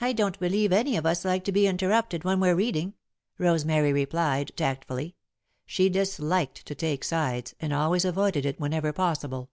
[0.00, 2.94] "I don't believe any of us like to be interrupted when we're reading,"
[3.36, 5.14] Rosemary replied, tactfully.
[5.66, 9.50] She disliked to "take sides," and always avoided it whenever possible.